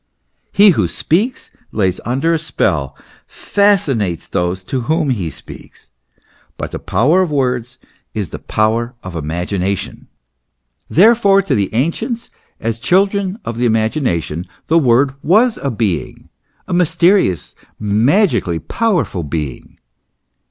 He 0.51 0.71
who 0.71 0.87
speaks, 0.87 1.51
lays 1.71 1.99
under 2.03 2.33
a 2.33 2.39
spell, 2.39 2.97
fascinates 3.27 4.27
those 4.27 4.63
to 4.63 4.81
whom 4.89 5.11
he 5.11 5.29
speaks; 5.29 5.91
hut 6.59 6.71
the 6.71 6.79
power 6.79 7.21
of 7.21 7.29
words 7.29 7.77
is 8.15 8.31
the 8.31 8.39
power 8.39 8.95
of 9.03 9.13
the 9.13 9.21
imagi 9.21 9.59
nation. 9.59 10.07
Therefore 10.89 11.43
to 11.43 11.53
the 11.53 11.71
ancients, 11.75 12.31
as 12.59 12.79
children 12.79 13.37
of 13.45 13.59
the 13.59 13.67
imagina 13.69 14.23
tion, 14.23 14.47
the 14.65 14.79
Word 14.79 15.13
was 15.21 15.57
a 15.57 15.69
heing 15.69 16.29
a 16.67 16.73
mysterious, 16.73 17.53
magically 17.79 18.57
powerful 18.57 19.23
heing. 19.23 19.77